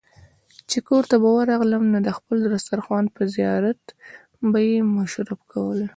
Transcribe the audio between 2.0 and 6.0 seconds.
د خپل دسترخوان په زيارت به يې مشرف کولې.